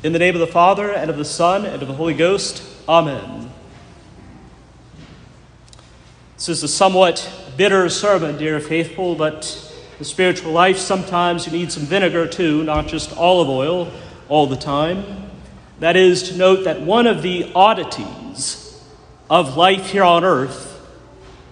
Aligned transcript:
In 0.00 0.12
the 0.12 0.20
name 0.20 0.36
of 0.36 0.40
the 0.40 0.46
Father, 0.46 0.92
and 0.92 1.10
of 1.10 1.16
the 1.16 1.24
Son, 1.24 1.66
and 1.66 1.82
of 1.82 1.88
the 1.88 1.94
Holy 1.94 2.14
Ghost, 2.14 2.62
Amen. 2.88 3.50
This 6.36 6.48
is 6.48 6.62
a 6.62 6.68
somewhat 6.68 7.28
bitter 7.56 7.88
sermon, 7.88 8.38
dear 8.38 8.60
faithful, 8.60 9.16
but 9.16 9.74
the 9.98 10.04
spiritual 10.04 10.52
life, 10.52 10.78
sometimes 10.78 11.46
you 11.46 11.52
need 11.52 11.72
some 11.72 11.82
vinegar 11.82 12.28
too, 12.28 12.62
not 12.62 12.86
just 12.86 13.16
olive 13.16 13.48
oil 13.48 13.90
all 14.28 14.46
the 14.46 14.54
time. 14.54 15.32
That 15.80 15.96
is 15.96 16.28
to 16.28 16.36
note 16.36 16.62
that 16.62 16.80
one 16.80 17.08
of 17.08 17.22
the 17.22 17.50
oddities 17.52 18.80
of 19.28 19.56
life 19.56 19.86
here 19.86 20.04
on 20.04 20.22
earth 20.22 20.80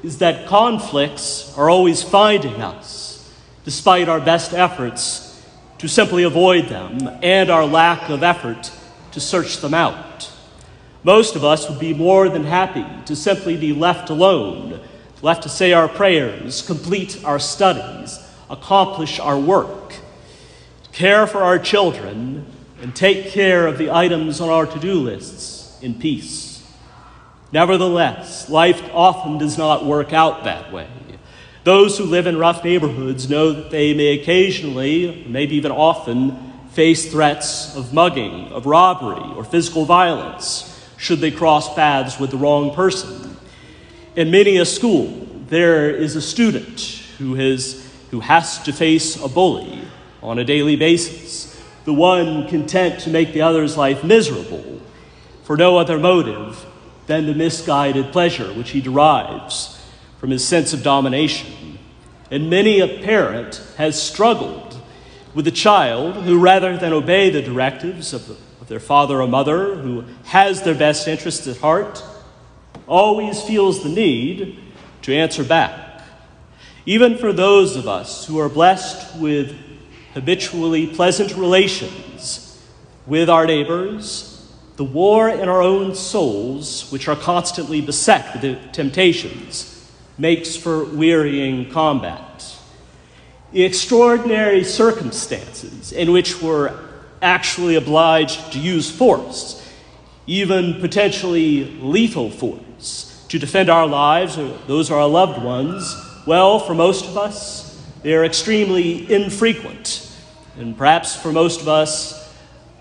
is 0.05 0.19
that 0.19 0.47
conflicts 0.47 1.53
are 1.59 1.69
always 1.69 2.05
finding 2.05 2.63
us, 2.63 3.29
despite 3.65 4.09
our 4.09 4.21
best 4.21 4.55
efforts 4.55 5.26
to 5.79 5.89
simply 5.89 6.23
avoid 6.23 6.69
them 6.69 6.99
and 7.23 7.51
our 7.51 7.67
lack 7.67 8.09
of 8.09 8.23
effort 8.23 8.71
to 9.13 9.21
search 9.21 9.59
them 9.59 9.75
out. 9.75 10.31
Most 11.03 11.37
of 11.37 11.45
us 11.45 11.69
would 11.69 11.79
be 11.79 11.95
more 11.95 12.29
than 12.29 12.45
happy 12.45 12.85
to 13.05 13.15
simply 13.15 13.57
be 13.57 13.73
left 13.73 14.11
alone, 14.11 14.81
left 15.23 15.43
to 15.45 15.49
say 15.49 15.73
our 15.73 15.89
prayers, 15.89 16.63
complete 16.63 17.25
our 17.25 17.39
studies, 17.39 18.19
accomplish 18.51 19.21
our 19.21 19.39
work, 19.39 19.95
care 20.93 21.27
for 21.27 21.43
our 21.43 21.59
children, 21.59 22.47
and 22.81 22.95
take 22.95 23.29
care 23.29 23.67
of 23.67 23.79
the 23.79 23.91
items 23.91 24.41
on 24.41 24.49
our 24.49 24.67
to 24.67 24.79
do 24.79 24.95
lists 24.95 25.81
in 25.83 25.95
peace. 25.95 26.63
Nevertheless, 27.53 28.51
life 28.51 28.83
often 28.93 29.39
does 29.39 29.57
not 29.57 29.85
work 29.85 30.13
out 30.13 30.45
that 30.45 30.73
way. 30.73 30.89
Those 31.67 31.99
who 31.99 32.05
live 32.05 32.29
in 32.29 32.39
rough 32.39 32.63
neighborhoods 32.63 33.29
know 33.29 33.51
that 33.51 33.73
they 33.73 33.93
may 33.93 34.21
occasionally, 34.21 35.27
maybe 35.27 35.57
even 35.57 35.73
often, 35.73 36.53
face 36.71 37.11
threats 37.11 37.75
of 37.75 37.93
mugging, 37.93 38.53
of 38.53 38.67
robbery, 38.67 39.35
or 39.35 39.43
physical 39.43 39.85
violence 39.85 40.89
should 40.97 41.19
they 41.19 41.33
cross 41.33 41.75
paths 41.75 42.21
with 42.21 42.31
the 42.31 42.37
wrong 42.37 42.73
person. 42.73 43.37
In 44.15 44.31
many 44.31 44.59
a 44.59 44.65
school, 44.65 45.27
there 45.49 45.91
is 45.91 46.15
a 46.15 46.23
student 46.23 47.03
who 47.19 47.35
has, 47.35 47.85
who 48.13 48.21
has 48.21 48.63
to 48.63 48.73
face 48.73 49.21
a 49.21 49.27
bully 49.27 49.81
on 50.23 50.39
a 50.39 50.45
daily 50.45 50.77
basis, 50.77 51.61
the 51.85 51.93
one 51.93 52.47
content 52.47 53.01
to 53.01 53.11
make 53.11 53.33
the 53.33 53.43
other's 53.43 53.77
life 53.77 54.05
miserable 54.05 54.81
for 55.43 55.57
no 55.57 55.79
other 55.79 55.99
motive 55.99 56.65
than 57.09 57.27
the 57.27 57.35
misguided 57.35 58.13
pleasure 58.13 58.53
which 58.53 58.71
he 58.71 58.81
derives 58.81 59.77
from 60.19 60.31
his 60.31 60.47
sense 60.47 60.73
of 60.73 60.83
domination. 60.83 61.66
And 62.31 62.51
many 62.51 62.81
a 62.81 62.89
parent 63.03 63.63
has 63.77 64.01
struggled 64.01 64.81
with 65.35 65.47
a 65.47 65.53
child 65.53 66.25
who, 66.25 66.39
rather 66.39 66.77
than 66.77 66.93
obey 66.93 67.31
the 67.31 67.43
directives 67.43 68.13
of, 68.13 68.31
of 68.61 68.69
their 68.69 68.81
father 68.81 69.21
or 69.21 69.29
mother, 69.29 69.77
who 69.77 70.05
has 70.25 70.63
their 70.63 70.75
best 70.75 71.07
interests 71.07 71.47
at 71.47 71.59
heart, 71.59 72.03
always 72.89 73.43
feels 73.43 73.83
the 73.83 73.89
need 73.89 74.59
to 75.03 75.15
answer 75.15 75.45
back. 75.45 76.03
Even 76.85 77.19
for 77.19 77.33
those 77.33 77.77
of 77.77 77.87
us 77.87 78.27
who 78.27 78.39
are 78.39 78.49
blessed 78.49 79.17
with 79.19 79.57
habitually 80.15 80.87
pleasant 80.87 81.37
relations 81.37 82.61
with 83.07 83.29
our 83.29 83.47
neighbors, 83.47 84.51
the 84.77 84.85
war 84.85 85.29
in 85.29 85.49
our 85.49 85.63
own 85.63 85.95
souls, 85.95 86.91
which 86.91 87.09
are 87.09 87.17
constantly 87.17 87.81
beset 87.81 88.41
with 88.41 88.73
temptations, 88.73 89.76
makes 90.19 90.57
for 90.57 90.85
wearying 90.85 91.71
combat. 91.71 92.57
The 93.53 93.65
extraordinary 93.65 94.65
circumstances 94.65 95.93
in 95.93 96.13
which 96.13 96.43
we're 96.43 96.79
actually 97.23 97.77
obliged 97.77 98.53
to 98.53 98.59
use 98.59 98.91
force, 98.91 99.63
even 100.27 100.81
potentially 100.81 101.65
lethal 101.81 102.31
force, 102.31 103.25
to 103.29 103.39
defend 103.39 103.69
our 103.69 103.87
lives 103.87 104.39
or 104.39 104.57
those 104.67 104.91
of 104.91 104.97
our 104.97 105.09
loved 105.09 105.43
ones, 105.43 105.95
well, 106.27 106.59
for 106.59 106.75
most 106.75 107.05
of 107.07 107.17
us, 107.17 107.83
they 108.03 108.15
are 108.15 108.25
extremely 108.25 109.11
infrequent. 109.13 110.03
And 110.59 110.77
perhaps 110.77 111.15
for 111.15 111.33
most 111.33 111.61
of 111.61 111.69
us, 111.69 112.35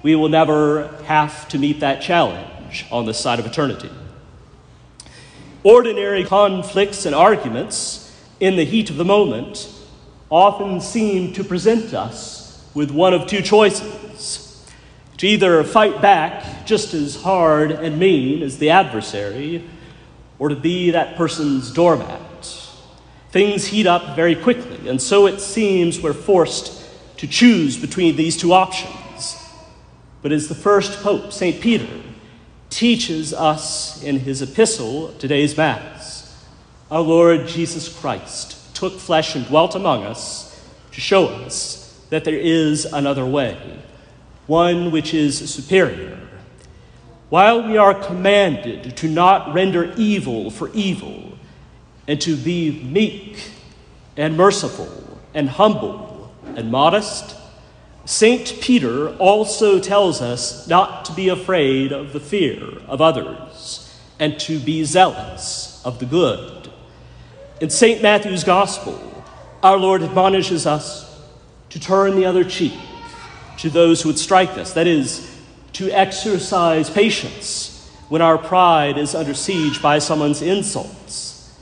we 0.04 0.16
will 0.16 0.30
never 0.30 0.88
have 1.06 1.48
to 1.50 1.58
meet 1.58 1.80
that 1.80 2.02
challenge 2.02 2.86
on 2.92 3.06
the 3.06 3.14
side 3.14 3.40
of 3.40 3.46
eternity. 3.46 3.90
Ordinary 5.66 6.24
conflicts 6.24 7.08
and 7.08 7.16
arguments 7.16 8.16
in 8.40 8.56
the 8.56 8.64
heat 8.64 8.92
of 8.92 8.98
the 8.98 9.04
moment 9.04 9.68
often 10.30 10.80
seem 10.80 11.34
to 11.34 11.44
present 11.44 11.92
us 11.92 12.64
with 12.76 12.92
one 12.92 13.16
of 13.16 13.26
two 13.26 13.42
choices 13.42 14.64
to 15.18 15.26
either 15.26 15.64
fight 15.64 16.04
back 16.04 16.68
just 16.68 16.94
as 16.94 17.20
hard 17.20 17.72
and 17.72 17.98
mean 17.98 18.44
as 18.44 18.60
the 18.60 18.70
adversary, 18.70 19.68
or 20.38 20.50
to 20.50 20.56
be 20.56 20.92
that 20.92 21.16
person's 21.16 21.72
doormat. 21.72 22.22
Things 23.32 23.66
heat 23.66 23.88
up 23.88 24.16
very 24.16 24.36
quickly, 24.36 24.88
and 24.88 25.02
so 25.02 25.26
it 25.26 25.42
seems 25.42 26.00
we're 26.00 26.14
forced 26.14 26.80
to 27.18 27.26
choose 27.26 27.76
between 27.76 28.16
these 28.18 28.38
two 28.38 28.54
options. 28.54 29.36
But 30.22 30.32
as 30.32 30.48
the 30.48 30.54
first 30.54 31.02
Pope, 31.02 31.34
St. 31.34 31.60
Peter, 31.60 31.90
teaches 32.76 33.34
us 33.34 34.04
in 34.04 34.20
his 34.20 34.42
epistle, 34.42 35.14
today's 35.14 35.56
Mass, 35.56 36.46
our 36.92 37.00
Lord 37.00 37.48
Jesus 37.48 37.88
Christ 37.88 38.76
took 38.76 39.00
flesh 39.00 39.34
and 39.34 39.48
dwelt 39.48 39.76
among 39.76 40.04
us 40.04 40.62
to 40.92 41.00
show 41.00 41.28
us 41.28 41.98
that 42.10 42.26
there 42.26 42.38
is 42.38 42.84
another 42.84 43.26
way, 43.26 43.80
one 44.48 44.92
which 44.92 45.14
is 45.14 45.50
superior. 45.50 46.20
While 47.30 47.66
we 47.66 47.78
are 47.78 47.94
commanded 47.94 48.98
to 48.98 49.08
not 49.08 49.54
render 49.54 49.94
evil 49.96 50.52
for 50.52 50.70
evil, 50.74 51.38
and 52.10 52.20
to 52.20 52.36
be 52.36 52.84
meek 52.84 53.52
and 54.18 54.36
merciful 54.36 55.18
and 55.34 55.48
humble 55.48 56.36
and 56.58 56.70
modest, 56.70 57.38
St. 58.06 58.62
Peter 58.62 59.16
also 59.18 59.80
tells 59.80 60.22
us 60.22 60.68
not 60.68 61.06
to 61.06 61.14
be 61.14 61.30
afraid 61.30 61.92
of 61.92 62.14
the 62.14 62.20
fear 62.20 62.62
of 62.88 63.02
others 63.02 64.00
and 64.20 64.40
to 64.42 64.60
be 64.60 64.84
zealous 64.84 65.82
of 65.84 65.98
the 65.98 66.06
good. 66.06 66.70
In 67.60 67.72
St. 67.72 68.04
Matthew's 68.04 68.44
Gospel, 68.44 69.24
our 69.64 69.78
Lord 69.78 70.04
admonishes 70.04 70.68
us 70.68 71.20
to 71.70 71.80
turn 71.80 72.16
the 72.16 72.26
other 72.26 72.44
cheek 72.44 72.78
to 73.58 73.72
those 73.72 74.04
who 74.04 74.10
would 74.10 74.20
strike 74.20 74.52
us, 74.52 74.74
that 74.74 74.86
is, 74.86 75.36
to 75.74 75.90
exercise 75.90 76.90
patience 76.92 77.90
when 78.10 78.22
our 78.22 78.38
pride 78.38 79.00
is 79.00 79.16
under 79.16 79.34
siege 79.34 79.82
by 79.82 79.98
someone's 79.98 80.44
insults. 80.44 81.58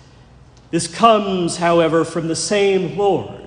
This 0.71 0.87
comes, 0.87 1.57
however, 1.57 2.03
from 2.03 2.27
the 2.27 2.35
same 2.35 2.97
Lord 2.97 3.42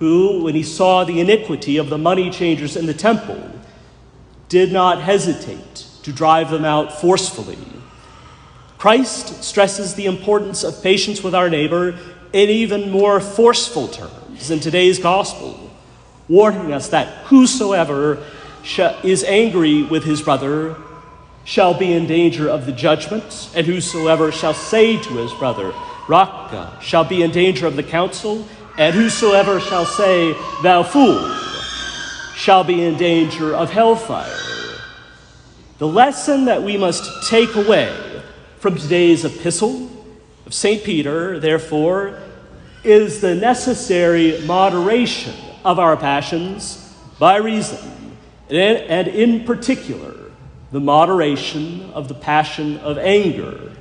who, 0.00 0.42
when 0.42 0.54
he 0.54 0.62
saw 0.62 1.04
the 1.04 1.20
iniquity 1.20 1.76
of 1.76 1.90
the 1.90 1.98
money 1.98 2.30
changers 2.30 2.74
in 2.74 2.86
the 2.86 2.94
temple, 2.94 3.50
did 4.48 4.72
not 4.72 5.00
hesitate 5.00 5.86
to 6.02 6.12
drive 6.12 6.50
them 6.50 6.64
out 6.64 7.00
forcefully. 7.00 7.58
Christ 8.78 9.44
stresses 9.44 9.94
the 9.94 10.06
importance 10.06 10.64
of 10.64 10.82
patience 10.82 11.22
with 11.22 11.34
our 11.34 11.50
neighbor 11.50 11.98
in 12.32 12.48
even 12.48 12.90
more 12.90 13.20
forceful 13.20 13.88
terms 13.88 14.50
in 14.50 14.58
today's 14.58 14.98
gospel, 14.98 15.70
warning 16.28 16.72
us 16.72 16.88
that 16.88 17.08
whosoever 17.26 18.24
is 19.04 19.22
angry 19.24 19.82
with 19.82 20.04
his 20.04 20.22
brother 20.22 20.76
shall 21.44 21.74
be 21.74 21.92
in 21.92 22.06
danger 22.06 22.48
of 22.48 22.64
the 22.64 22.72
judgment, 22.72 23.50
and 23.54 23.66
whosoever 23.66 24.32
shall 24.32 24.54
say 24.54 24.96
to 25.02 25.16
his 25.16 25.32
brother, 25.34 25.74
Raca, 26.08 26.78
shall 26.80 27.04
be 27.04 27.22
in 27.22 27.30
danger 27.30 27.66
of 27.66 27.76
the 27.76 27.82
council, 27.82 28.46
and 28.80 28.94
whosoever 28.94 29.60
shall 29.60 29.84
say, 29.84 30.34
Thou 30.62 30.82
fool, 30.82 31.28
shall 32.34 32.64
be 32.64 32.82
in 32.82 32.96
danger 32.96 33.54
of 33.54 33.70
hellfire. 33.70 34.34
The 35.76 35.86
lesson 35.86 36.46
that 36.46 36.62
we 36.62 36.78
must 36.78 37.28
take 37.28 37.56
away 37.56 37.94
from 38.56 38.78
today's 38.78 39.26
epistle 39.26 39.90
of 40.46 40.54
St. 40.54 40.82
Peter, 40.82 41.38
therefore, 41.38 42.18
is 42.82 43.20
the 43.20 43.34
necessary 43.34 44.40
moderation 44.46 45.34
of 45.62 45.78
our 45.78 45.98
passions 45.98 46.96
by 47.18 47.36
reason, 47.36 48.16
and 48.48 49.08
in 49.08 49.44
particular, 49.44 50.14
the 50.72 50.80
moderation 50.80 51.90
of 51.92 52.08
the 52.08 52.14
passion 52.14 52.78
of 52.78 52.96
anger 52.96 53.72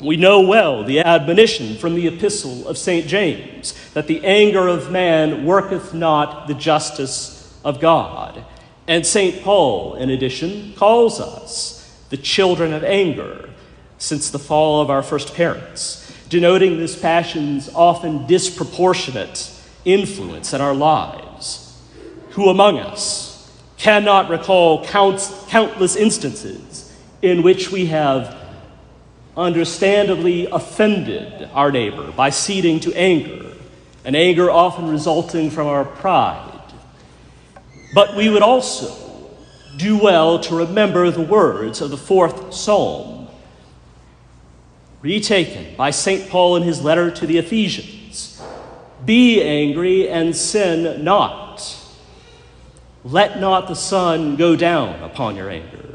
we 0.00 0.16
know 0.16 0.40
well 0.40 0.84
the 0.84 1.00
admonition 1.00 1.76
from 1.76 1.94
the 1.94 2.08
epistle 2.08 2.66
of 2.66 2.76
St. 2.76 3.06
James 3.06 3.74
that 3.94 4.06
the 4.06 4.24
anger 4.24 4.66
of 4.66 4.90
man 4.90 5.44
worketh 5.44 5.94
not 5.94 6.48
the 6.48 6.54
justice 6.54 7.58
of 7.64 7.80
God. 7.80 8.44
And 8.86 9.06
St. 9.06 9.42
Paul, 9.42 9.94
in 9.94 10.10
addition, 10.10 10.74
calls 10.74 11.20
us 11.20 11.80
the 12.10 12.16
children 12.16 12.72
of 12.72 12.84
anger 12.84 13.50
since 13.98 14.30
the 14.30 14.38
fall 14.38 14.82
of 14.82 14.90
our 14.90 15.02
first 15.02 15.34
parents, 15.34 16.12
denoting 16.28 16.76
this 16.76 17.00
passion's 17.00 17.72
often 17.74 18.26
disproportionate 18.26 19.50
influence 19.84 20.52
in 20.52 20.60
our 20.60 20.74
lives. 20.74 21.80
Who 22.30 22.48
among 22.50 22.78
us 22.78 23.50
cannot 23.78 24.28
recall 24.28 24.84
counts, 24.84 25.32
countless 25.48 25.96
instances 25.96 26.92
in 27.22 27.42
which 27.42 27.70
we 27.70 27.86
have 27.86 28.43
understandably 29.36 30.46
offended 30.46 31.48
our 31.52 31.72
neighbor 31.72 32.12
by 32.12 32.30
ceding 32.30 32.80
to 32.80 32.94
anger, 32.94 33.52
an 34.04 34.14
anger 34.14 34.50
often 34.50 34.88
resulting 34.88 35.50
from 35.50 35.66
our 35.66 35.84
pride. 35.84 36.72
But 37.94 38.16
we 38.16 38.28
would 38.28 38.42
also 38.42 39.04
do 39.76 39.98
well 39.98 40.38
to 40.40 40.56
remember 40.56 41.10
the 41.10 41.20
words 41.20 41.80
of 41.80 41.90
the 41.90 41.96
fourth 41.96 42.54
psalm, 42.54 43.28
retaken 45.02 45.74
by 45.76 45.90
St. 45.90 46.28
Paul 46.30 46.56
in 46.56 46.62
his 46.62 46.82
letter 46.82 47.10
to 47.10 47.26
the 47.26 47.38
Ephesians 47.38 48.42
Be 49.04 49.42
angry 49.42 50.08
and 50.08 50.34
sin 50.34 51.04
not. 51.04 51.80
Let 53.02 53.38
not 53.38 53.68
the 53.68 53.74
sun 53.74 54.36
go 54.36 54.56
down 54.56 55.02
upon 55.02 55.36
your 55.36 55.50
anger. 55.50 55.93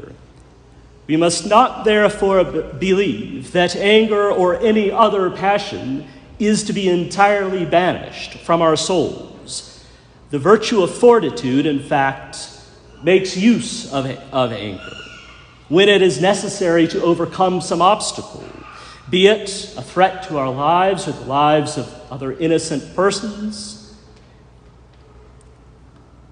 We 1.10 1.16
must 1.16 1.48
not 1.48 1.84
therefore 1.84 2.44
believe 2.44 3.50
that 3.50 3.74
anger 3.74 4.30
or 4.30 4.60
any 4.60 4.92
other 4.92 5.28
passion 5.28 6.06
is 6.38 6.62
to 6.62 6.72
be 6.72 6.88
entirely 6.88 7.64
banished 7.64 8.34
from 8.38 8.62
our 8.62 8.76
souls. 8.76 9.84
The 10.30 10.38
virtue 10.38 10.84
of 10.84 10.94
fortitude, 10.94 11.66
in 11.66 11.80
fact, 11.80 12.62
makes 13.02 13.36
use 13.36 13.92
of, 13.92 14.06
of 14.32 14.52
anger 14.52 14.92
when 15.66 15.88
it 15.88 16.00
is 16.00 16.20
necessary 16.20 16.86
to 16.86 17.02
overcome 17.02 17.60
some 17.60 17.82
obstacle, 17.82 18.44
be 19.10 19.26
it 19.26 19.74
a 19.76 19.82
threat 19.82 20.22
to 20.28 20.38
our 20.38 20.52
lives 20.52 21.08
or 21.08 21.12
the 21.12 21.24
lives 21.24 21.76
of 21.76 21.92
other 22.12 22.34
innocent 22.38 22.94
persons 22.94 23.80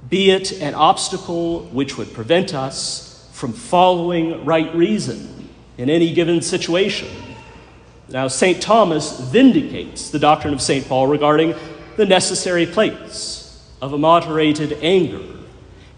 be 0.08 0.30
it 0.30 0.52
an 0.62 0.74
obstacle 0.74 1.64
which 1.66 1.98
would 1.98 2.14
prevent 2.14 2.54
us 2.54 3.07
from 3.38 3.52
following 3.52 4.44
right 4.44 4.74
reason 4.74 5.48
in 5.76 5.88
any 5.88 6.12
given 6.12 6.42
situation. 6.42 7.08
Now, 8.08 8.26
St. 8.26 8.60
Thomas 8.60 9.20
vindicates 9.20 10.10
the 10.10 10.18
doctrine 10.18 10.52
of 10.52 10.60
St. 10.60 10.88
Paul 10.88 11.06
regarding 11.06 11.54
the 11.96 12.04
necessary 12.04 12.66
place 12.66 13.64
of 13.80 13.92
a 13.92 13.98
moderated 13.98 14.76
anger. 14.82 15.22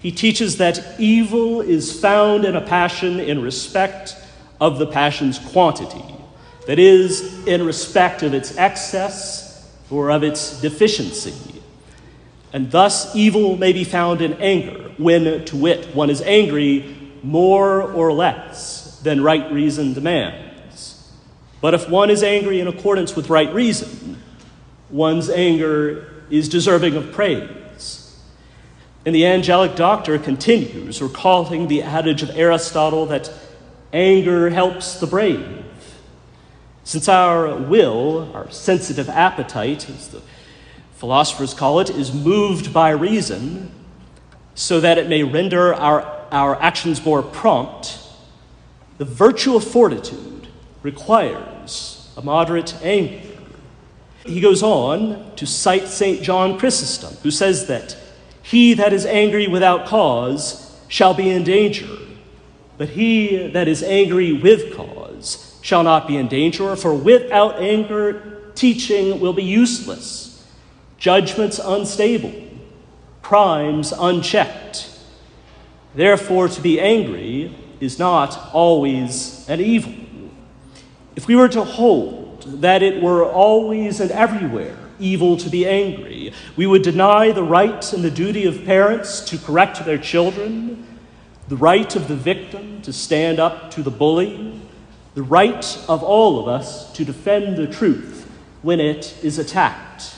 He 0.00 0.12
teaches 0.12 0.58
that 0.58 1.00
evil 1.00 1.62
is 1.62 1.98
found 1.98 2.44
in 2.44 2.56
a 2.56 2.60
passion 2.60 3.18
in 3.18 3.40
respect 3.40 4.16
of 4.60 4.78
the 4.78 4.86
passion's 4.86 5.38
quantity, 5.38 6.04
that 6.66 6.78
is, 6.78 7.46
in 7.46 7.64
respect 7.64 8.22
of 8.22 8.34
its 8.34 8.58
excess 8.58 9.66
or 9.88 10.10
of 10.10 10.22
its 10.22 10.60
deficiency. 10.60 11.32
And 12.52 12.70
thus, 12.70 13.16
evil 13.16 13.56
may 13.56 13.72
be 13.72 13.84
found 13.84 14.20
in 14.20 14.34
anger, 14.34 14.92
when, 14.98 15.42
to 15.46 15.56
wit, 15.56 15.94
one 15.94 16.10
is 16.10 16.20
angry 16.20 16.98
more 17.22 17.82
or 17.82 18.12
less 18.12 19.00
than 19.00 19.22
right 19.22 19.50
reason 19.52 19.92
demands. 19.92 21.12
But 21.60 21.74
if 21.74 21.88
one 21.88 22.10
is 22.10 22.22
angry 22.22 22.60
in 22.60 22.68
accordance 22.68 23.14
with 23.14 23.28
right 23.28 23.52
reason, 23.52 24.22
one's 24.88 25.28
anger 25.28 26.24
is 26.30 26.48
deserving 26.48 26.96
of 26.96 27.12
praise. 27.12 28.18
And 29.04 29.14
the 29.14 29.26
angelic 29.26 29.76
doctor 29.76 30.18
continues, 30.18 31.00
recalling 31.00 31.68
the 31.68 31.82
adage 31.82 32.22
of 32.22 32.30
Aristotle 32.30 33.06
that 33.06 33.32
anger 33.92 34.50
helps 34.50 35.00
the 35.00 35.06
brave. 35.06 35.64
Since 36.84 37.08
our 37.08 37.56
will, 37.56 38.30
our 38.34 38.50
sensitive 38.50 39.08
appetite, 39.08 39.88
as 39.88 40.08
the 40.08 40.22
philosophers 40.94 41.54
call 41.54 41.80
it, 41.80 41.88
is 41.88 42.12
moved 42.12 42.72
by 42.72 42.90
reason 42.90 43.70
so 44.54 44.80
that 44.80 44.98
it 44.98 45.08
may 45.08 45.22
render 45.22 45.74
our, 45.74 46.19
our 46.32 46.60
actions 46.60 47.04
more 47.04 47.22
prompt, 47.22 47.98
the 48.98 49.04
virtue 49.04 49.56
of 49.56 49.64
fortitude 49.64 50.48
requires 50.82 52.12
a 52.16 52.22
moderate 52.22 52.74
anger. 52.82 53.26
He 54.24 54.40
goes 54.40 54.62
on 54.62 55.34
to 55.36 55.46
cite 55.46 55.88
St. 55.88 56.22
John 56.22 56.58
Chrysostom, 56.58 57.14
who 57.22 57.30
says 57.30 57.66
that 57.66 57.96
he 58.42 58.74
that 58.74 58.92
is 58.92 59.06
angry 59.06 59.46
without 59.46 59.86
cause 59.86 60.78
shall 60.88 61.14
be 61.14 61.30
in 61.30 61.44
danger, 61.44 61.88
but 62.76 62.90
he 62.90 63.48
that 63.48 63.68
is 63.68 63.82
angry 63.82 64.32
with 64.32 64.74
cause 64.74 65.58
shall 65.62 65.82
not 65.82 66.06
be 66.06 66.16
in 66.16 66.28
danger, 66.28 66.74
for 66.76 66.94
without 66.94 67.60
anger, 67.60 68.50
teaching 68.54 69.20
will 69.20 69.32
be 69.32 69.44
useless 69.44 70.30
judgments 71.00 71.58
unstable, 71.58 72.32
crimes 73.22 73.92
unchecked. 73.92 74.88
Therefore, 75.94 76.48
to 76.48 76.60
be 76.60 76.80
angry 76.80 77.54
is 77.80 77.98
not 77.98 78.52
always 78.52 79.48
an 79.48 79.60
evil. 79.60 79.94
If 81.16 81.26
we 81.26 81.34
were 81.34 81.48
to 81.48 81.64
hold 81.64 82.60
that 82.60 82.82
it 82.82 83.02
were 83.02 83.24
always 83.24 84.00
and 84.00 84.10
everywhere 84.10 84.76
evil 84.98 85.36
to 85.38 85.48
be 85.50 85.66
angry, 85.66 86.32
we 86.56 86.66
would 86.66 86.82
deny 86.82 87.32
the 87.32 87.42
right 87.42 87.92
and 87.92 88.04
the 88.04 88.10
duty 88.10 88.46
of 88.46 88.64
parents 88.64 89.20
to 89.22 89.38
correct 89.38 89.84
their 89.84 89.98
children, 89.98 90.86
the 91.48 91.56
right 91.56 91.96
of 91.96 92.06
the 92.06 92.16
victim 92.16 92.80
to 92.82 92.92
stand 92.92 93.40
up 93.40 93.70
to 93.72 93.82
the 93.82 93.90
bully, 93.90 94.60
the 95.14 95.22
right 95.22 95.84
of 95.88 96.02
all 96.02 96.38
of 96.38 96.46
us 96.46 96.92
to 96.92 97.04
defend 97.04 97.56
the 97.56 97.66
truth 97.66 98.30
when 98.62 98.78
it 98.78 99.16
is 99.24 99.38
attacked. 99.38 100.14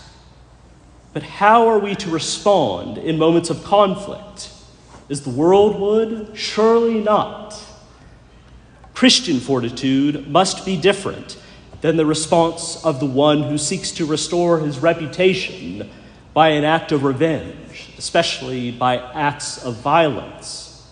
But 1.13 1.23
how 1.23 1.69
are 1.69 1.79
we 1.79 1.95
to 1.97 2.11
respond 2.11 2.99
in 2.99 3.19
moments 3.19 3.51
of 3.51 3.65
conflict? 3.65 4.51
As 5.13 5.21
the 5.21 5.31
world 5.31 5.79
would? 5.79 6.31
Surely 6.33 7.03
not. 7.03 7.55
Christian 8.95 9.41
fortitude 9.41 10.27
must 10.27 10.65
be 10.65 10.77
different 10.77 11.37
than 11.83 11.99
the 11.99 12.07
response 12.07 12.83
of 12.83 12.99
the 12.99 13.07
one 13.07 13.43
who 13.43 13.59
seeks 13.59 13.91
to 13.93 14.07
restore 14.07 14.61
his 14.61 14.79
reputation 14.79 15.91
by 16.33 16.49
an 16.49 16.65
act 16.65 16.93
of 16.93 17.05
revenge, 17.05 17.91
especially 17.99 18.71
by 18.71 18.97
acts 18.97 19.63
of 19.63 19.77
violence. 19.77 20.91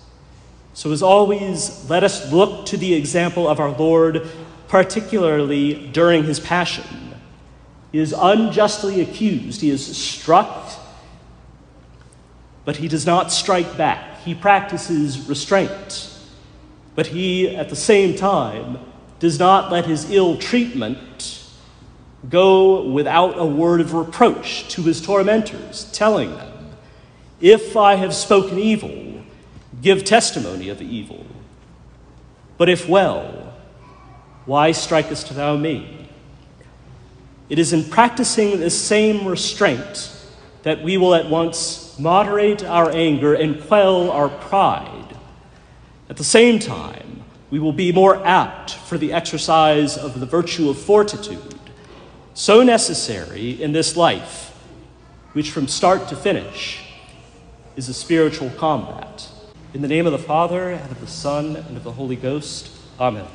So, 0.74 0.92
as 0.92 1.02
always, 1.02 1.88
let 1.88 2.04
us 2.04 2.30
look 2.30 2.66
to 2.66 2.76
the 2.76 2.92
example 2.92 3.48
of 3.48 3.58
our 3.58 3.70
Lord, 3.70 4.28
particularly 4.68 5.88
during 5.88 6.24
his 6.24 6.38
passion 6.38 6.84
he 7.92 7.98
is 7.98 8.14
unjustly 8.16 9.00
accused. 9.00 9.60
He 9.60 9.70
is 9.70 9.96
struck, 9.96 10.70
but 12.64 12.76
he 12.76 12.88
does 12.88 13.06
not 13.06 13.32
strike 13.32 13.76
back. 13.76 14.20
He 14.20 14.34
practices 14.34 15.28
restraint, 15.28 16.12
but 16.94 17.08
he, 17.08 17.48
at 17.48 17.68
the 17.68 17.76
same 17.76 18.16
time, 18.16 18.78
does 19.18 19.38
not 19.38 19.70
let 19.70 19.86
his 19.86 20.10
ill 20.10 20.36
treatment 20.36 21.44
go 22.28 22.86
without 22.88 23.38
a 23.38 23.46
word 23.46 23.80
of 23.80 23.94
reproach 23.94 24.68
to 24.68 24.82
his 24.82 25.00
tormentors, 25.00 25.90
telling 25.92 26.30
them, 26.34 26.70
If 27.40 27.76
I 27.76 27.94
have 27.94 28.14
spoken 28.14 28.58
evil, 28.58 29.22
give 29.80 30.04
testimony 30.04 30.68
of 30.68 30.78
the 30.78 30.84
evil. 30.84 31.24
But 32.58 32.68
if 32.68 32.88
well, 32.88 33.54
why 34.44 34.72
strikest 34.72 35.34
thou 35.34 35.56
me? 35.56 36.08
It 37.48 37.58
is 37.58 37.72
in 37.72 37.84
practicing 37.84 38.60
this 38.60 38.80
same 38.80 39.26
restraint 39.26 40.12
that 40.62 40.82
we 40.82 40.96
will 40.96 41.14
at 41.14 41.28
once 41.28 41.89
moderate 42.00 42.64
our 42.64 42.90
anger 42.90 43.34
and 43.34 43.62
quell 43.62 44.10
our 44.10 44.28
pride. 44.28 45.16
At 46.08 46.16
the 46.16 46.24
same 46.24 46.58
time, 46.58 47.22
we 47.50 47.58
will 47.58 47.72
be 47.72 47.92
more 47.92 48.24
apt 48.26 48.74
for 48.74 48.96
the 48.96 49.12
exercise 49.12 49.96
of 49.96 50.18
the 50.18 50.26
virtue 50.26 50.70
of 50.70 50.78
fortitude, 50.78 51.60
so 52.34 52.62
necessary 52.62 53.62
in 53.62 53.72
this 53.72 53.96
life, 53.96 54.56
which 55.32 55.50
from 55.50 55.68
start 55.68 56.08
to 56.08 56.16
finish 56.16 56.80
is 57.76 57.88
a 57.88 57.94
spiritual 57.94 58.50
combat. 58.50 59.28
In 59.74 59.82
the 59.82 59.88
name 59.88 60.06
of 60.06 60.12
the 60.12 60.18
Father, 60.18 60.70
and 60.70 60.90
of 60.90 61.00
the 61.00 61.06
Son, 61.06 61.56
and 61.56 61.76
of 61.76 61.84
the 61.84 61.92
Holy 61.92 62.16
Ghost, 62.16 62.70
Amen. 62.98 63.26